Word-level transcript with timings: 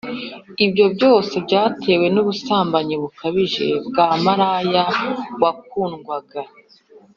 ibyo 0.65 0.85
byose 0.95 1.33
byatewe 1.45 2.05
n’ubusambanyi 2.13 2.95
bukabije 3.01 3.67
bwa 3.87 4.07
maraya 4.23 4.85
wakundwaga 5.41 6.41